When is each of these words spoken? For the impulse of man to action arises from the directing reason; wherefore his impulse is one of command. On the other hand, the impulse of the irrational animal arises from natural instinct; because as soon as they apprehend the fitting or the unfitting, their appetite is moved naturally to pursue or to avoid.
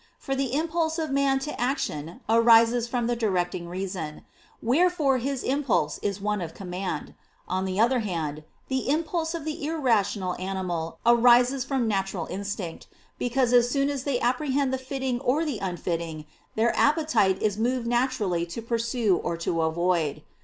For 0.17 0.33
the 0.33 0.55
impulse 0.55 0.97
of 0.97 1.11
man 1.11 1.37
to 1.45 1.61
action 1.61 2.21
arises 2.27 2.87
from 2.87 3.05
the 3.05 3.15
directing 3.15 3.69
reason; 3.69 4.23
wherefore 4.59 5.19
his 5.19 5.43
impulse 5.43 5.99
is 6.01 6.19
one 6.19 6.41
of 6.41 6.55
command. 6.55 7.13
On 7.47 7.65
the 7.65 7.79
other 7.79 7.99
hand, 7.99 8.43
the 8.67 8.89
impulse 8.89 9.35
of 9.35 9.45
the 9.45 9.63
irrational 9.63 10.35
animal 10.39 10.97
arises 11.05 11.63
from 11.63 11.87
natural 11.87 12.25
instinct; 12.31 12.87
because 13.19 13.53
as 13.53 13.69
soon 13.69 13.91
as 13.91 14.03
they 14.03 14.19
apprehend 14.19 14.73
the 14.73 14.79
fitting 14.79 15.19
or 15.19 15.45
the 15.45 15.59
unfitting, 15.59 16.25
their 16.55 16.75
appetite 16.75 17.39
is 17.39 17.59
moved 17.59 17.85
naturally 17.85 18.43
to 18.47 18.59
pursue 18.59 19.17
or 19.17 19.37
to 19.37 19.61
avoid. 19.61 20.23